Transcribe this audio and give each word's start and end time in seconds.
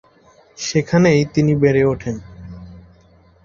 সেখানেই 0.57 1.21
তিনি 1.25 1.53
বেড়ে 1.55 1.83
ওঠেন। 1.85 2.15